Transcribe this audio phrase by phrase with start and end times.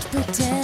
[0.00, 0.55] don't pretend.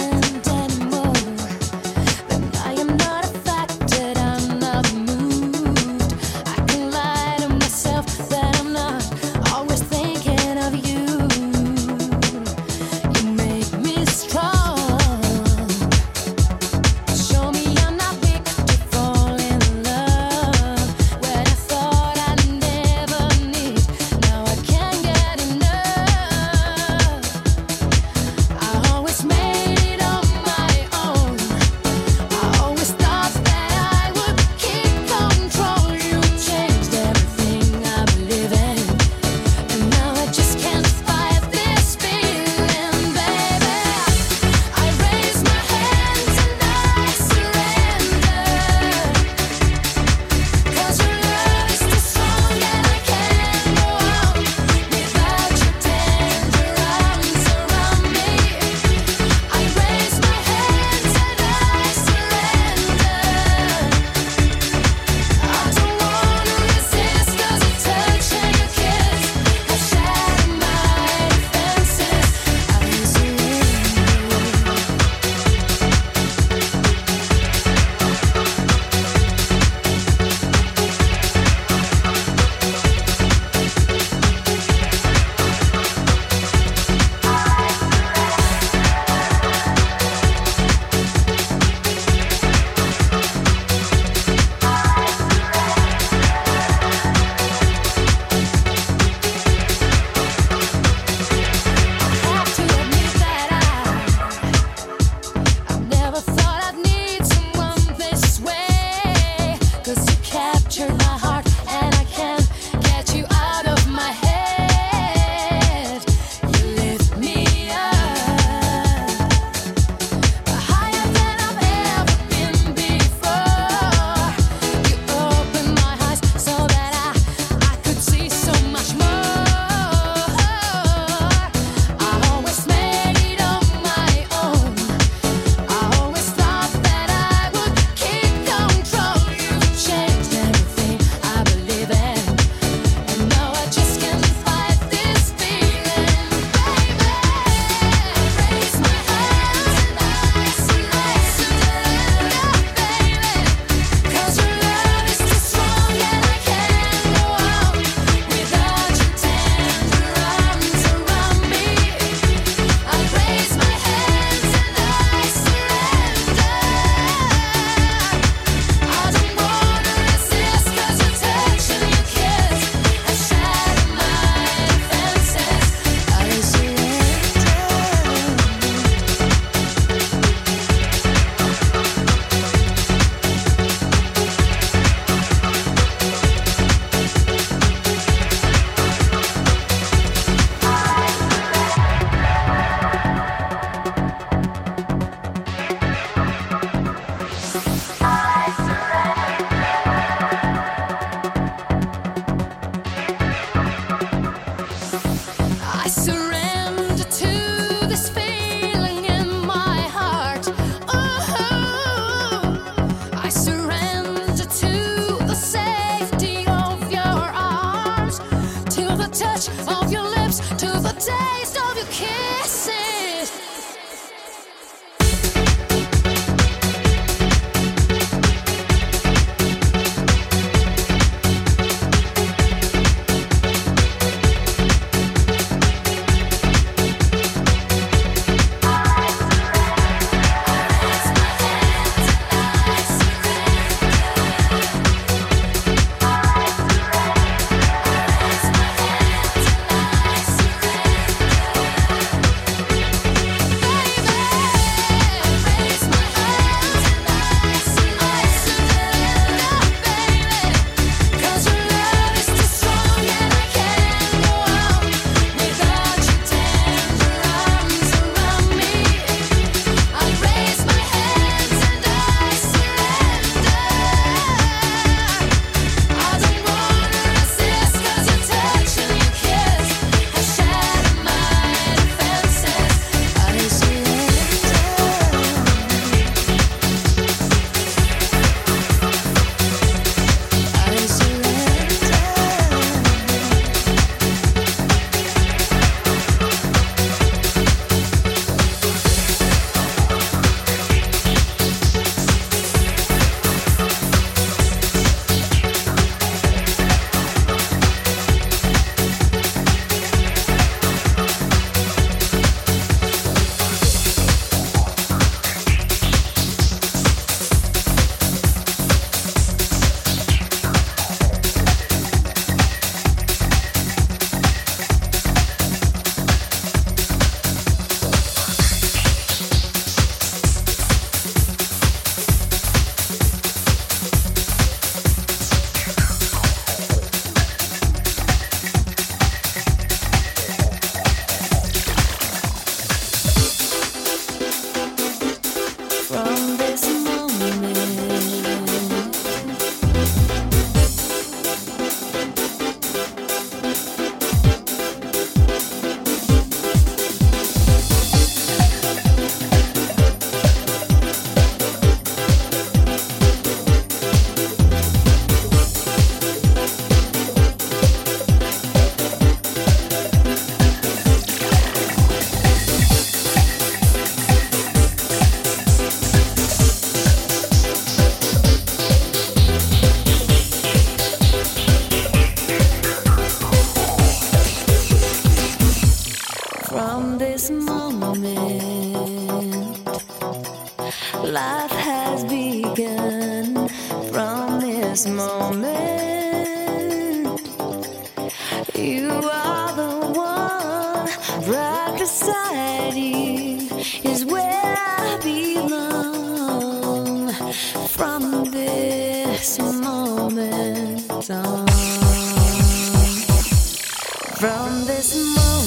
[414.25, 414.95] I this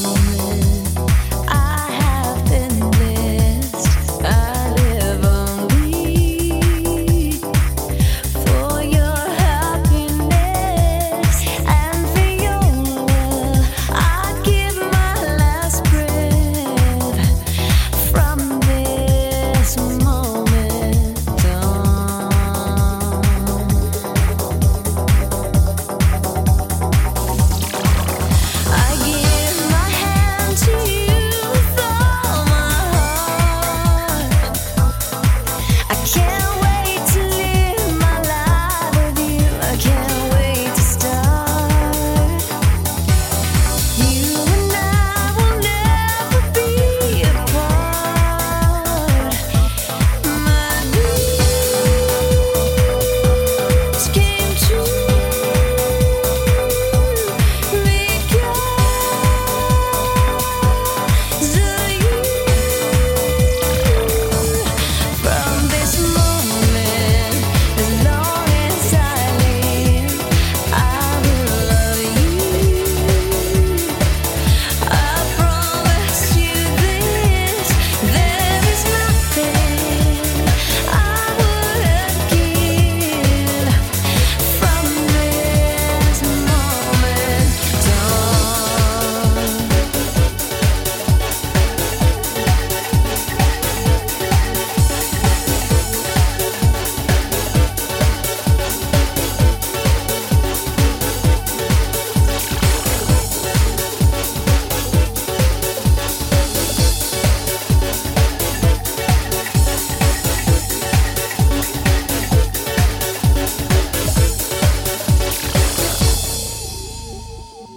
[0.05, 0.46] my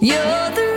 [0.02, 0.69] You're the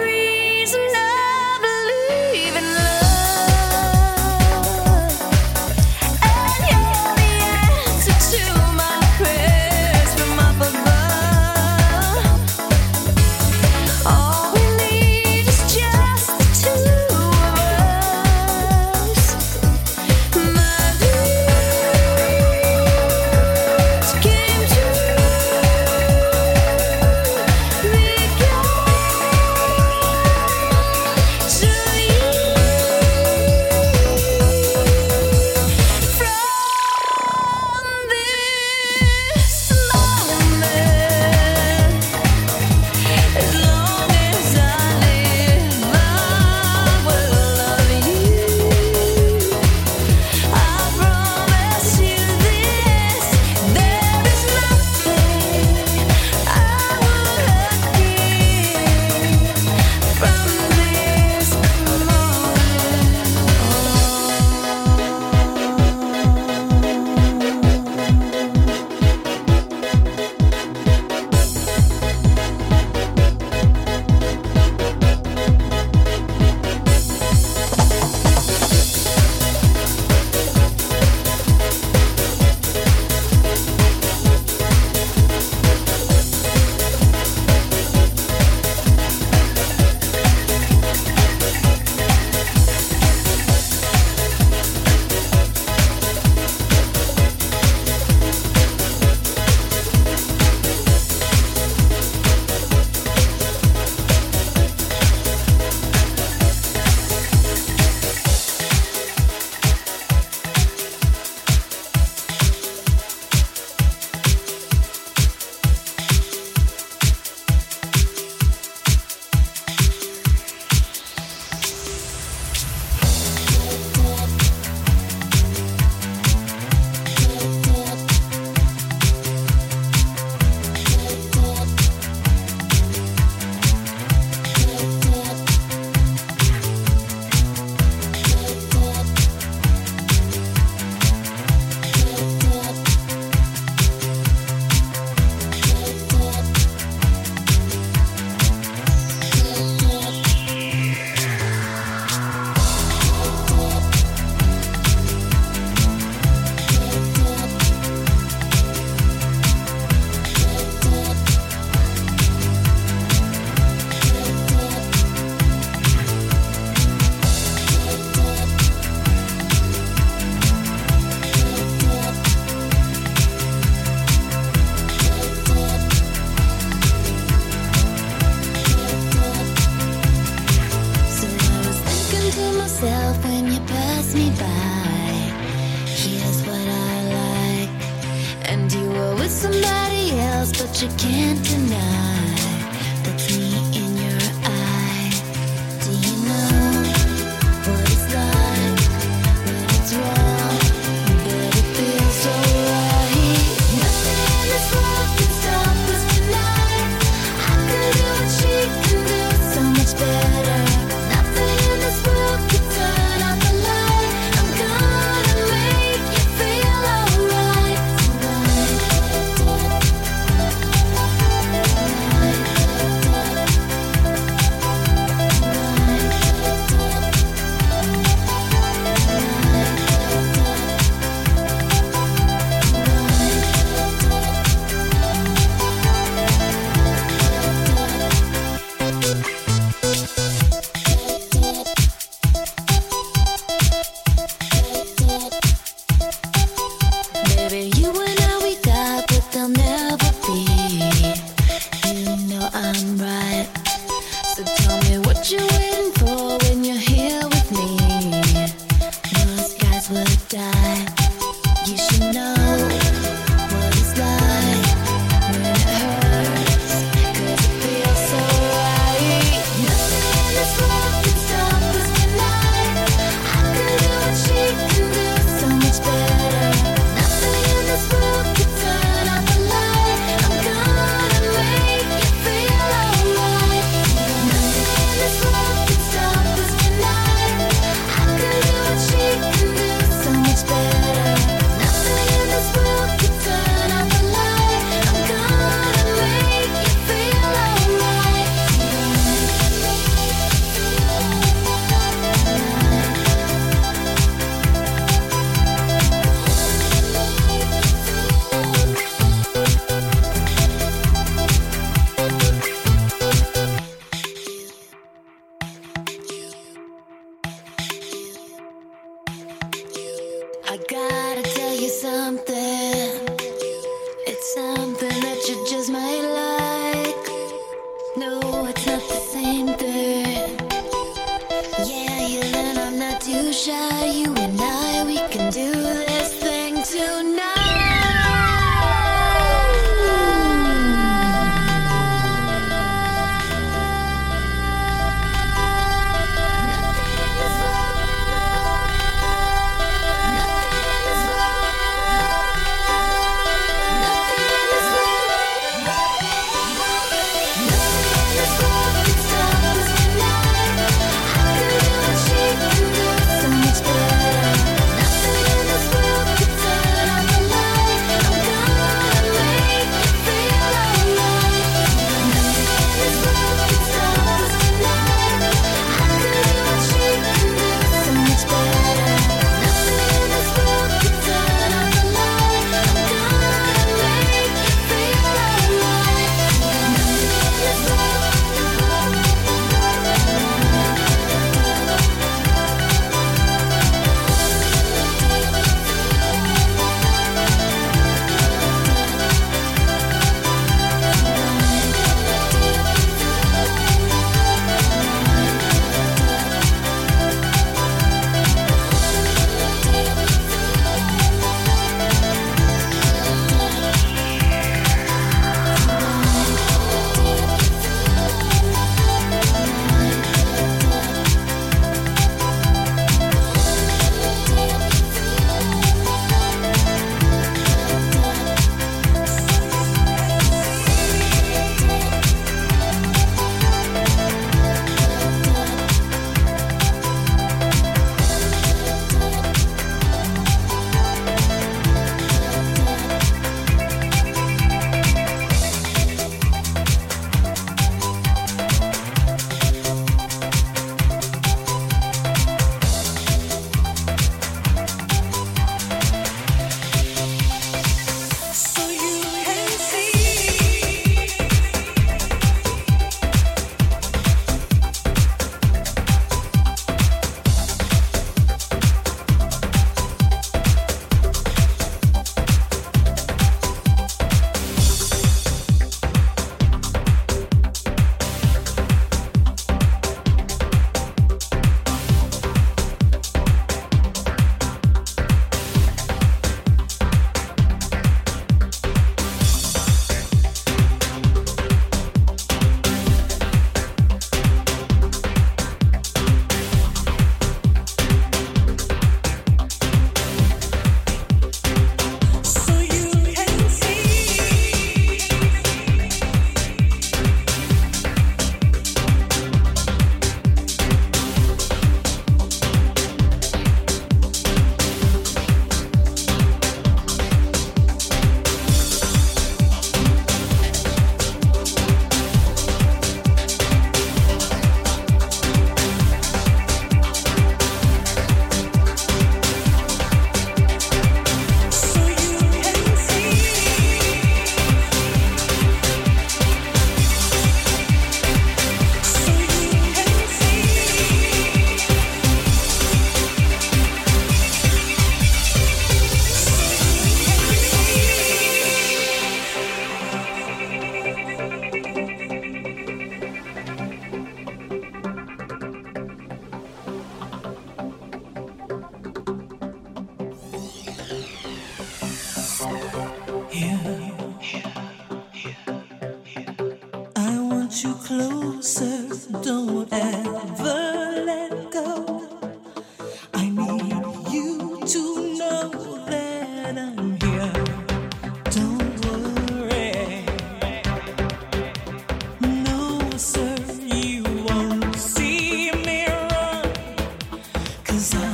[587.80, 588.12] so